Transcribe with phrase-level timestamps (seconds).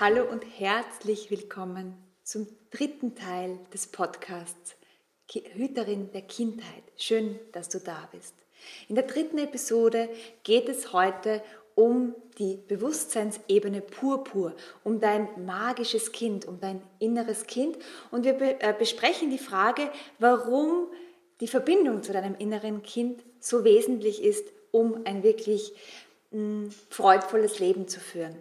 [0.00, 4.76] Hallo und herzlich willkommen zum dritten Teil des Podcasts
[5.54, 6.84] Hüterin der Kindheit.
[6.96, 8.32] Schön, dass du da bist.
[8.88, 10.08] In der dritten Episode
[10.44, 11.42] geht es heute
[11.74, 17.76] um die Bewusstseinsebene purpur, um dein magisches Kind, um dein inneres Kind.
[18.12, 19.90] Und wir äh, besprechen die Frage,
[20.20, 20.86] warum
[21.40, 25.72] die Verbindung zu deinem inneren Kind so wesentlich ist, um ein wirklich
[26.30, 28.36] mh, mm, freudvolles Leben zu führen.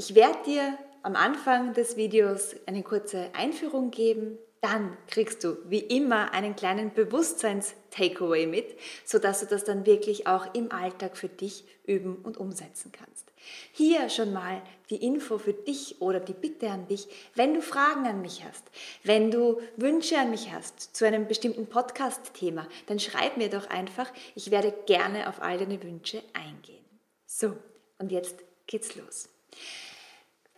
[0.00, 5.80] Ich werde dir am Anfang des Videos eine kurze Einführung geben, dann kriegst du wie
[5.80, 11.64] immer einen kleinen Bewusstseins-Takeaway mit, sodass du das dann wirklich auch im Alltag für dich
[11.84, 13.30] üben und umsetzen kannst.
[13.72, 18.06] Hier schon mal die Info für dich oder die Bitte an dich, wenn du Fragen
[18.06, 18.64] an mich hast,
[19.04, 24.10] wenn du Wünsche an mich hast zu einem bestimmten Podcast-Thema, dann schreib mir doch einfach,
[24.34, 26.86] ich werde gerne auf all deine Wünsche eingehen.
[27.26, 27.54] So,
[27.98, 29.28] und jetzt geht's los.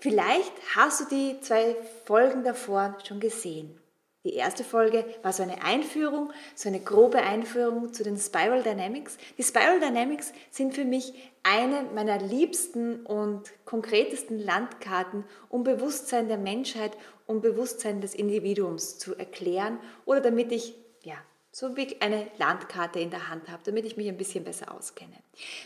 [0.03, 3.79] Vielleicht hast du die zwei Folgen davor schon gesehen.
[4.25, 9.17] Die erste Folge war so eine Einführung, so eine grobe Einführung zu den Spiral Dynamics.
[9.39, 11.15] Die Spiral Dynamics sind für mich
[11.45, 16.97] eine meiner liebsten und konkretesten Landkarten, um Bewusstsein der Menschheit,
[17.29, 21.15] um Bewusstsein des Individuums zu erklären oder damit ich ja,
[21.55, 25.17] so wie eine Landkarte in der Hand habe, damit ich mich ein bisschen besser auskenne.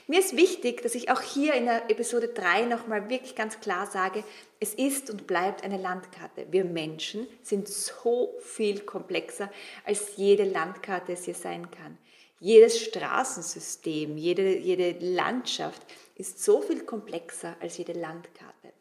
[0.08, 3.86] Mir ist wichtig, dass ich auch hier in der Episode 3 nochmal wirklich ganz klar
[3.86, 4.24] sage,
[4.58, 6.48] es ist und bleibt eine Landkarte.
[6.50, 9.48] Wir Menschen sind so viel komplexer,
[9.84, 11.96] als jede Landkarte es hier sein kann.
[12.40, 15.80] Jedes Straßensystem, jede, jede Landschaft
[16.16, 18.72] ist so viel komplexer als jede Landkarte.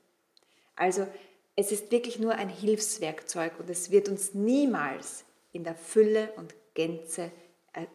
[0.76, 1.08] Also
[1.56, 5.24] es ist wirklich nur ein Hilfswerkzeug und es wird uns niemals
[5.54, 7.32] in der Fülle und Gänze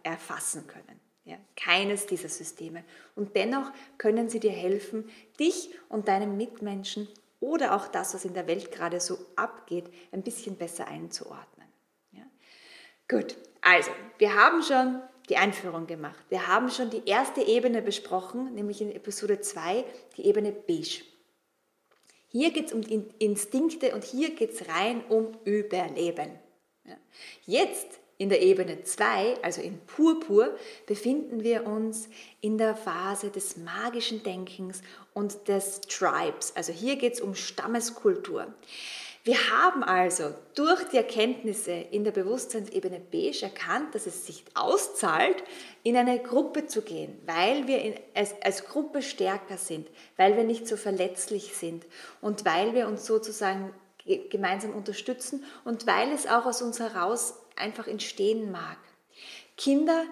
[0.03, 0.99] erfassen können.
[1.25, 2.83] Ja, keines dieser Systeme.
[3.15, 5.09] Und dennoch können sie dir helfen,
[5.39, 7.07] dich und deinen Mitmenschen
[7.39, 11.69] oder auch das, was in der Welt gerade so abgeht, ein bisschen besser einzuordnen.
[12.11, 12.25] Ja?
[13.09, 16.25] Gut, also wir haben schon die Einführung gemacht.
[16.29, 19.85] Wir haben schon die erste Ebene besprochen, nämlich in Episode 2,
[20.17, 21.05] die Ebene Beige.
[22.27, 22.83] Hier geht es um
[23.19, 26.39] Instinkte und hier geht es rein um Überleben.
[26.85, 26.97] Ja.
[27.45, 30.54] Jetzt in der Ebene 2, also in Purpur,
[30.84, 32.06] befinden wir uns
[32.42, 34.82] in der Phase des magischen Denkens
[35.14, 36.53] und des Tribes.
[36.54, 38.47] Also hier geht es um Stammeskultur.
[39.25, 45.42] Wir haben also durch die Erkenntnisse in der Bewusstseinsebene Beige erkannt, dass es sich auszahlt,
[45.82, 49.88] in eine Gruppe zu gehen, weil wir in, als, als Gruppe stärker sind,
[50.19, 51.87] weil wir nicht so verletzlich sind
[52.20, 53.72] und weil wir uns sozusagen
[54.19, 58.78] gemeinsam unterstützen und weil es auch aus uns heraus einfach entstehen mag.
[59.56, 60.04] Kinder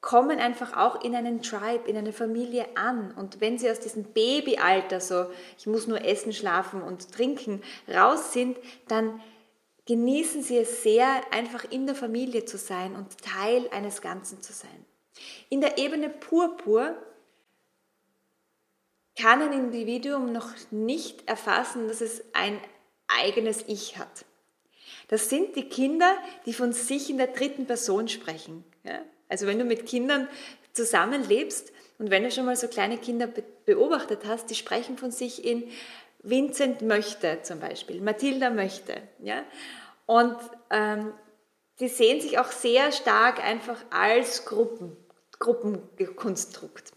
[0.00, 3.12] kommen einfach auch in einen Tribe, in eine Familie an.
[3.12, 5.26] Und wenn sie aus diesem Babyalter, so
[5.58, 8.56] ich muss nur essen, schlafen und trinken, raus sind,
[8.88, 9.20] dann
[9.86, 14.52] genießen sie es sehr, einfach in der Familie zu sein und Teil eines Ganzen zu
[14.52, 14.86] sein.
[15.48, 16.94] In der Ebene Purpur
[19.20, 22.58] kann ein Individuum noch nicht erfassen, dass es ein
[23.18, 24.24] eigenes Ich hat.
[25.08, 26.16] Das sind die Kinder,
[26.46, 28.64] die von sich in der dritten Person sprechen.
[29.28, 30.28] Also wenn du mit Kindern
[30.72, 33.28] zusammenlebst und wenn du schon mal so kleine Kinder
[33.66, 35.70] beobachtet hast, die sprechen von sich in
[36.22, 39.02] Vincent möchte zum Beispiel, Mathilda möchte.
[39.20, 39.42] Ja?
[40.06, 40.36] Und
[40.70, 41.12] ähm,
[41.80, 44.96] die sehen sich auch sehr stark einfach als Gruppen,
[45.38, 46.92] Gruppenkonstrukt.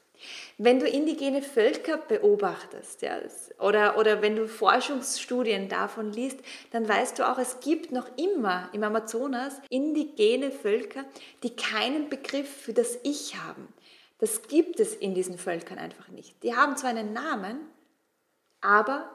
[0.58, 3.18] Wenn du indigene Völker beobachtest ja,
[3.60, 6.40] oder, oder wenn du Forschungsstudien davon liest,
[6.72, 11.06] dann weißt du auch, es gibt noch immer im Amazonas indigene Völker,
[11.44, 13.68] die keinen Begriff für das Ich haben.
[14.20, 16.42] Das gibt es in diesen Völkern einfach nicht.
[16.44, 17.60] Die haben zwar einen Namen,
[18.62, 19.10] aber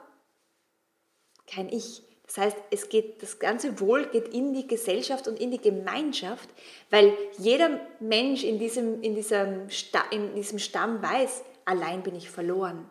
[1.47, 2.03] kein Ich.
[2.29, 6.47] Das heißt, es geht, das ganze Wohl geht in die Gesellschaft und in die Gemeinschaft,
[6.91, 9.67] weil jeder Mensch in diesem, in diesem,
[10.11, 12.87] in diesem Stamm weiß, allein bin ich verloren.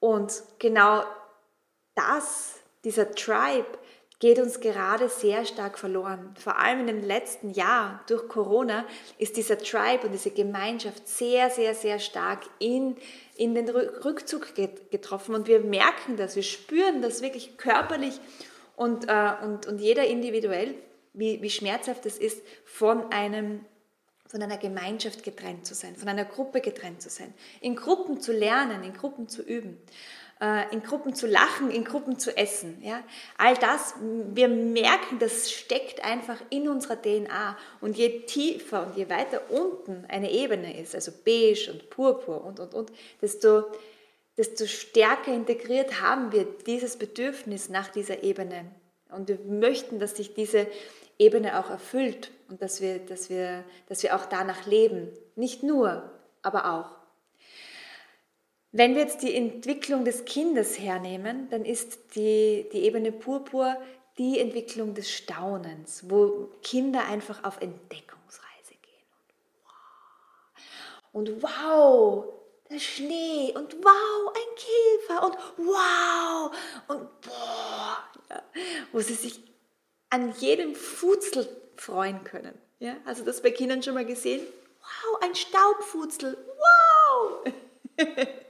[0.00, 1.02] Und genau
[1.94, 2.54] das,
[2.84, 3.66] dieser Tribe,
[4.20, 6.34] geht uns gerade sehr stark verloren.
[6.38, 8.84] Vor allem in den letzten Jahren durch Corona
[9.16, 12.96] ist dieser Tribe und diese Gemeinschaft sehr, sehr, sehr stark in,
[13.36, 14.54] in den Rückzug
[14.90, 15.34] getroffen.
[15.34, 18.18] Und wir merken das, wir spüren das wirklich körperlich
[18.74, 20.74] und, äh, und, und jeder individuell,
[21.12, 23.64] wie, wie schmerzhaft es ist, von einem
[24.28, 27.32] von einer Gemeinschaft getrennt zu sein, von einer Gruppe getrennt zu sein,
[27.62, 29.78] in Gruppen zu lernen, in Gruppen zu üben.
[30.40, 32.80] Äh, in Gruppen zu lachen, in Gruppen zu essen.
[32.80, 33.02] Ja?
[33.38, 37.56] All das, wir merken, das steckt einfach in unserer DNA.
[37.80, 42.60] Und je tiefer und je weiter unten eine Ebene ist, also beige und purpur und,
[42.60, 43.64] und, und, desto,
[44.36, 48.66] desto stärker integriert haben wir dieses Bedürfnis nach dieser Ebene.
[49.10, 50.68] Und wir möchten, dass sich diese
[51.18, 55.08] Ebene auch erfüllt und dass wir, dass wir, dass wir auch danach leben.
[55.34, 56.12] Nicht nur,
[56.42, 56.97] aber auch.
[58.72, 63.76] Wenn wir jetzt die Entwicklung des Kindes hernehmen, dann ist die, die Ebene Purpur
[64.18, 69.06] die Entwicklung des Staunens, wo Kinder einfach auf Entdeckungsreise gehen.
[71.12, 72.38] Und wow, und wow
[72.70, 76.50] der Schnee und wow, ein Käfer und wow
[76.88, 77.98] und boah,
[78.28, 78.42] ja,
[78.92, 79.40] wo sie sich
[80.10, 82.56] an jedem Futzel freuen können.
[82.78, 84.46] Ja, also das bei Kindern schon mal gesehen?
[84.80, 86.36] Wow, ein Staubfutzel,
[87.16, 87.52] wow!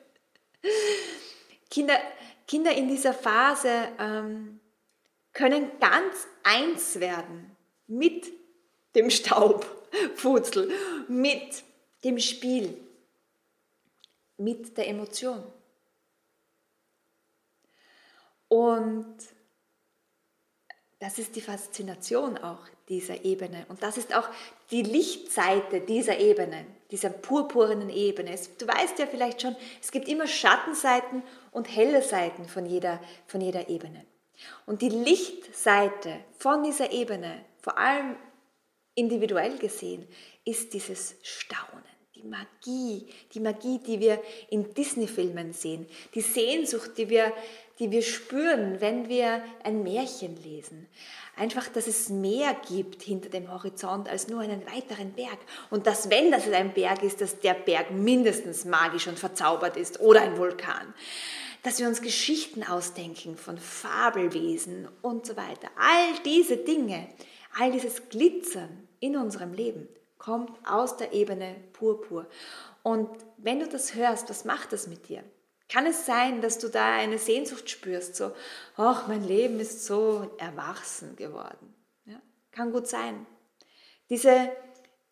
[1.70, 1.98] Kinder,
[2.46, 4.60] Kinder in dieser Phase ähm,
[5.32, 7.56] können ganz eins werden
[7.86, 8.26] mit
[8.94, 10.72] dem Staubfutzel,
[11.08, 11.62] mit
[12.04, 12.76] dem Spiel,
[14.36, 15.42] mit der Emotion.
[18.48, 19.16] Und
[20.98, 23.66] das ist die Faszination auch dieser Ebene.
[23.68, 24.28] Und das ist auch
[24.70, 28.34] die Lichtseite dieser Ebene, dieser purpurnen Ebene.
[28.58, 33.40] du weißt ja vielleicht schon, es gibt immer Schattenseiten und helle Seiten von jeder, von
[33.40, 34.04] jeder Ebene.
[34.66, 38.16] Und die Lichtseite von dieser Ebene, vor allem
[38.94, 40.06] individuell gesehen,
[40.44, 41.84] ist dieses Staunen
[42.18, 44.20] die Magie, die Magie, die wir
[44.50, 47.32] in Disney-Filmen sehen, die Sehnsucht, die wir,
[47.78, 50.88] die wir spüren, wenn wir ein Märchen lesen.
[51.36, 55.38] Einfach, dass es mehr gibt hinter dem Horizont als nur einen weiteren Berg.
[55.70, 60.00] Und dass, wenn das ein Berg ist, dass der Berg mindestens magisch und verzaubert ist
[60.00, 60.92] oder ein Vulkan.
[61.62, 65.68] Dass wir uns Geschichten ausdenken von Fabelwesen und so weiter.
[65.76, 67.06] All diese Dinge,
[67.58, 69.88] all dieses Glitzern in unserem Leben
[70.18, 72.26] kommt aus der Ebene Purpur.
[72.82, 75.22] Und wenn du das hörst, was macht das mit dir?
[75.68, 78.32] Kann es sein, dass du da eine Sehnsucht spürst, so,
[78.76, 81.74] ach, mein Leben ist so erwachsen geworden?
[82.06, 82.20] Ja,
[82.52, 83.26] kann gut sein.
[84.08, 84.50] Diese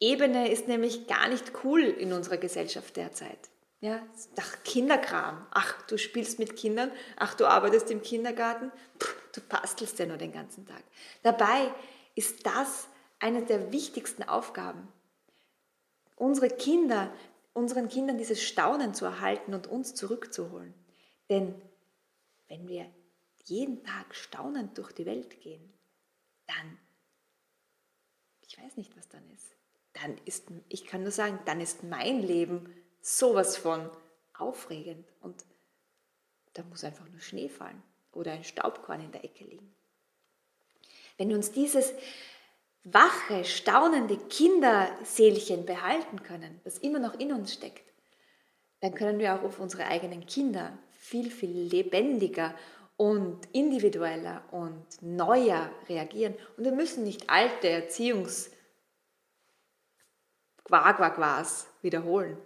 [0.01, 3.39] Ebene ist nämlich gar nicht cool in unserer Gesellschaft derzeit.
[3.81, 4.03] Ja,
[4.41, 5.47] ach, Kinderkram.
[5.51, 6.91] Ach, du spielst mit Kindern.
[7.17, 8.73] Ach, du arbeitest im Kindergarten.
[8.99, 10.83] Puh, du bastelst ja nur den ganzen Tag.
[11.23, 11.73] Dabei
[12.15, 12.89] ist das
[13.19, 14.89] eine der wichtigsten Aufgaben
[16.17, 17.11] unsere Kinder,
[17.57, 20.75] unseren Kindern dieses Staunen zu erhalten und uns zurückzuholen.
[21.31, 21.55] Denn
[22.49, 22.87] wenn wir
[23.45, 25.73] jeden Tag staunend durch die Welt gehen,
[26.47, 26.79] dann,
[28.43, 29.57] ich weiß nicht, was dann ist,
[29.95, 32.71] dann ist, ich kann nur sagen, dann ist mein Leben
[33.01, 33.91] sowas von
[34.35, 35.43] aufregend und
[36.53, 37.83] da muss einfach nur Schnee fallen
[38.13, 39.75] oder ein Staubkorn in der Ecke liegen.
[41.17, 41.95] Wenn uns dieses
[42.87, 47.93] wache, staunende Kinderseelchen behalten können, das immer noch in uns steckt,
[48.81, 52.55] dann können wir auch auf unsere eigenen Kinder viel, viel lebendiger
[52.97, 56.35] und individueller und neuer reagieren.
[56.57, 58.51] Und wir müssen nicht alte Erziehungs
[60.65, 62.39] Quagwagwas wiederholen,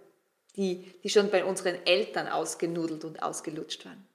[0.55, 4.07] die, die schon bei unseren Eltern ausgenudelt und ausgelutscht waren.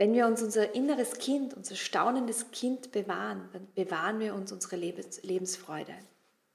[0.00, 4.76] Wenn wir uns unser inneres Kind, unser staunendes Kind bewahren, dann bewahren wir uns unsere
[4.76, 5.94] Lebensfreude.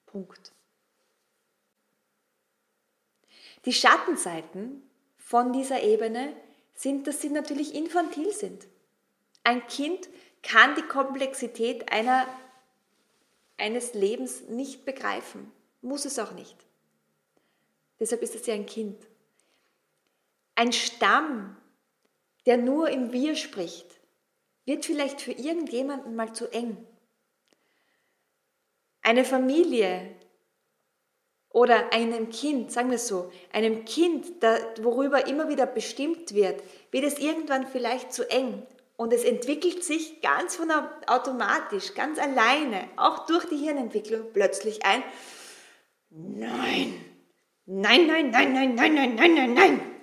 [0.08, 0.52] Punkt.
[3.66, 4.82] Die Schattenseiten
[5.18, 6.36] von dieser Ebene
[6.74, 8.66] sind, dass sie natürlich infantil sind.
[9.44, 10.10] Ein Kind
[10.42, 12.26] kann die Komplexität einer,
[13.58, 15.52] eines Lebens nicht begreifen,
[15.84, 16.58] muss es auch nicht.
[18.00, 19.06] Deshalb ist es ja ein Kind.
[20.56, 21.58] Ein Stamm
[22.46, 23.88] der nur im Wir spricht,
[24.66, 26.78] wird vielleicht für irgendjemanden mal zu eng.
[29.02, 30.16] Eine Familie
[31.50, 34.26] oder einem Kind, sagen wir so, einem Kind,
[34.82, 36.62] worüber immer wieder bestimmt wird,
[36.92, 38.66] wird es irgendwann vielleicht zu eng.
[38.98, 40.72] Und es entwickelt sich ganz von
[41.08, 45.04] automatisch, ganz alleine, auch durch die Hirnentwicklung plötzlich ein,
[46.10, 46.94] nein,
[47.66, 49.95] nein, nein, nein, nein, nein, nein, nein, nein, nein.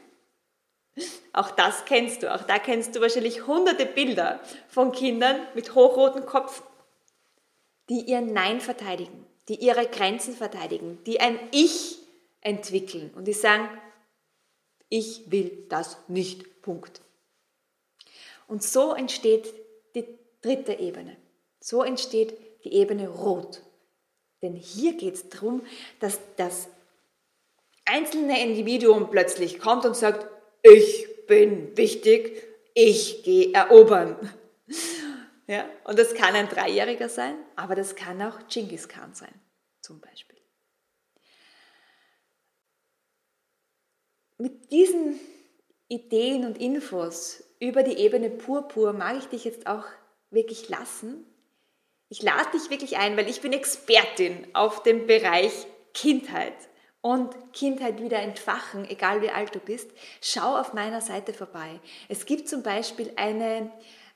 [1.33, 6.27] Auch das kennst du, auch da kennst du wahrscheinlich hunderte Bilder von Kindern mit hochrotem
[6.27, 6.63] Kopf,
[7.89, 11.99] die ihr Nein verteidigen, die ihre Grenzen verteidigen, die ein Ich
[12.41, 13.69] entwickeln und die sagen,
[14.89, 16.63] ich will das nicht.
[16.63, 17.01] Punkt.
[18.47, 19.53] Und so entsteht
[19.95, 20.07] die
[20.43, 21.17] dritte Ebene.
[21.61, 23.63] So entsteht die Ebene Rot.
[24.43, 25.63] Denn hier geht es darum,
[25.99, 26.69] dass das
[27.85, 30.27] einzelne Individuum plötzlich kommt und sagt,
[30.63, 32.43] ich bin wichtig,
[32.75, 34.17] ich gehe erobern.
[35.47, 39.33] Ja, und das kann ein Dreijähriger sein, aber das kann auch Genghis Khan sein,
[39.81, 40.39] zum Beispiel.
[44.37, 45.19] Mit diesen
[45.89, 49.87] Ideen und Infos über die Ebene Purpur mag ich dich jetzt auch
[50.31, 51.25] wirklich lassen.
[52.11, 56.55] Ich lade dich wirklich ein, weil ich bin Expertin auf dem Bereich Kindheit
[57.03, 59.91] und Kindheit wieder entfachen, egal wie alt du bist.
[60.23, 61.81] Schau auf meiner Seite vorbei.
[62.09, 63.71] Es gibt zum Beispiel eine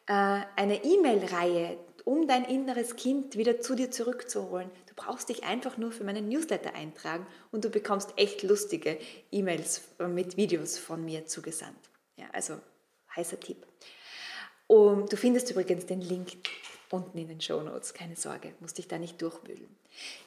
[0.08, 4.70] äh, E-Mail-Reihe, um dein inneres Kind wieder zu dir zurückzuholen.
[4.86, 8.98] Du brauchst dich einfach nur für meinen Newsletter eintragen und du bekommst echt lustige
[9.32, 11.90] E-Mails mit Videos von mir zugesandt.
[12.16, 12.54] Ja, also
[13.16, 13.66] heißer Tipp.
[14.68, 16.32] Und du findest übrigens den Link
[16.90, 19.76] unten in den Show Notes, keine Sorge, musst dich da nicht durchwühlen.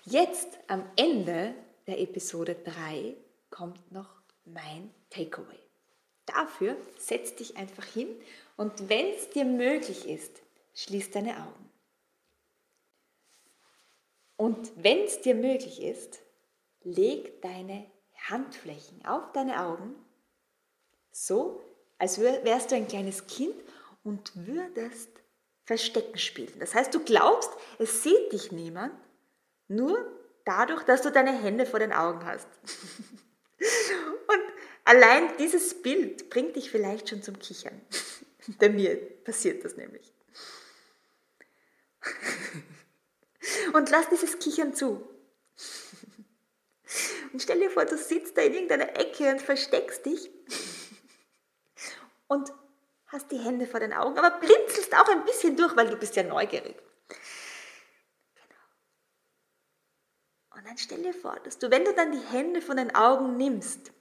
[0.03, 1.53] Jetzt am Ende
[1.89, 3.15] der Episode 3
[3.49, 4.09] kommt noch
[4.45, 5.59] mein Takeaway.
[6.25, 8.07] Dafür setz dich einfach hin
[8.57, 10.41] und wenn es dir möglich ist,
[10.75, 11.69] schließ deine Augen.
[14.37, 16.19] Und wenn es dir möglich ist,
[16.83, 17.89] leg deine
[18.29, 19.95] Handflächen auf deine Augen,
[21.11, 21.59] so
[21.97, 23.55] als wärst du ein kleines Kind
[24.03, 25.09] und würdest
[25.65, 26.59] Verstecken spielen.
[26.59, 28.93] Das heißt, du glaubst, es sieht dich niemand,
[29.67, 30.18] nur
[30.49, 32.47] dadurch, dass du deine Hände vor den Augen hast.
[33.59, 34.43] und
[34.83, 37.79] allein dieses Bild bringt dich vielleicht schon zum Kichern.
[38.59, 40.11] Bei mir passiert das nämlich.
[43.73, 45.07] Und lass dieses Kichern zu.
[47.31, 50.31] Und stell dir vor, du sitzt da in irgendeiner Ecke und versteckst dich
[52.27, 52.51] und
[53.07, 56.15] hast die Hände vor den Augen, aber blinzelst auch ein bisschen durch, weil du bist
[56.15, 56.75] ja neugierig.
[60.59, 63.37] Und dann stell dir vor, dass du, wenn du dann die Hände von den Augen
[63.37, 63.93] nimmst,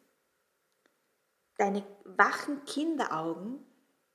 [1.57, 3.65] deine wachen Kinderaugen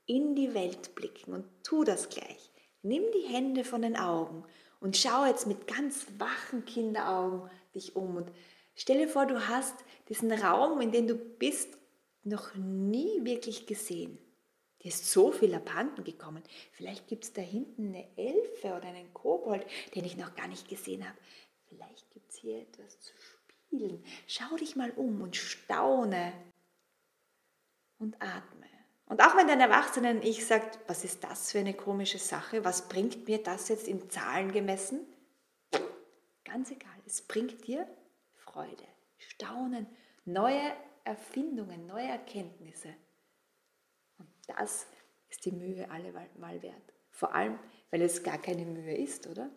[0.05, 2.51] in die Welt blicken und tu das gleich.
[2.81, 4.43] Nimm die Hände von den Augen
[4.81, 8.29] und schau jetzt mit ganz wachen Kinderaugen dich um und
[8.75, 9.75] stell dir vor, du hast
[10.09, 11.77] diesen Raum, in dem du bist,
[12.23, 14.17] noch nie wirklich gesehen.
[14.81, 16.43] Dir ist so viel abhanden gekommen.
[16.73, 20.67] Vielleicht gibt es da hinten eine Elfe oder einen Kobold, den ich noch gar nicht
[20.67, 21.17] gesehen habe.
[21.73, 24.03] Vielleicht gibt es hier etwas zu spielen.
[24.27, 26.33] Schau dich mal um und staune
[27.97, 28.67] und atme.
[29.07, 33.27] Und auch wenn dein Erwachsenen-Ich sagt, was ist das für eine komische Sache, was bringt
[33.27, 35.01] mir das jetzt in Zahlen gemessen?
[36.43, 37.87] Ganz egal, es bringt dir
[38.33, 38.87] Freude,
[39.17, 39.87] Staunen,
[40.25, 42.93] neue Erfindungen, neue Erkenntnisse.
[44.19, 44.85] Und das
[45.29, 46.93] ist die Mühe allemal wert.
[47.09, 47.57] Vor allem,
[47.89, 49.49] weil es gar keine Mühe ist, oder?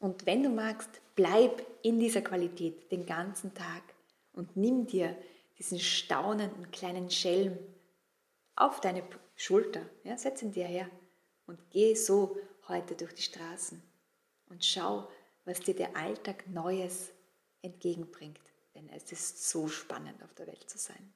[0.00, 3.82] Und wenn du magst, bleib in dieser Qualität den ganzen Tag
[4.32, 5.14] und nimm dir
[5.58, 7.58] diesen staunenden kleinen Schelm
[8.56, 9.02] auf deine
[9.36, 9.82] Schulter.
[10.02, 10.90] Ja, setz ihn dir her
[11.46, 13.82] und geh so heute durch die Straßen
[14.48, 15.08] und schau,
[15.44, 17.10] was dir der Alltag Neues
[17.62, 18.40] entgegenbringt.
[18.74, 21.12] Denn es ist so spannend, auf der Welt zu sein.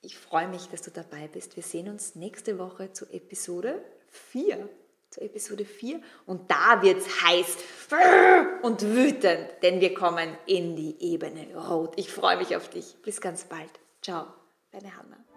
[0.00, 1.56] Ich freue mich, dass du dabei bist.
[1.56, 4.68] Wir sehen uns nächste Woche zu Episode 4.
[5.10, 6.00] Zu Episode 4.
[6.26, 7.56] Und da wird es heiß
[8.62, 11.94] und wütend, denn wir kommen in die Ebene Rot.
[11.96, 12.96] Ich freue mich auf dich.
[13.02, 13.70] Bis ganz bald.
[14.02, 14.26] Ciao,
[14.70, 15.27] deine Hanna.